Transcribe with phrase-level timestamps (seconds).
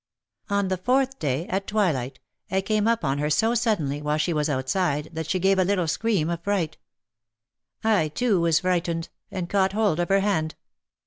[0.49, 2.19] On the fourth day, at twilight,
[2.49, 5.63] I came up on her so suddenly, while she was outside, that she gave a
[5.63, 6.77] little scream of fright.
[7.83, 10.55] I, too, was frightened, and caught hold of her hand.